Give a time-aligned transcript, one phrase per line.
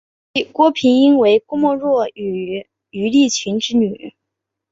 [0.33, 4.15] 其妻郭平英为郭沫若与于立群之女。